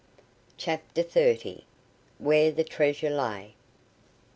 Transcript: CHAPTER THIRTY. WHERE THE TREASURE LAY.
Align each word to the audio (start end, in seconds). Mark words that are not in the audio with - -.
CHAPTER 0.57 1.03
THIRTY. 1.03 1.67
WHERE 2.17 2.51
THE 2.53 2.63
TREASURE 2.63 3.11
LAY. 3.11 3.53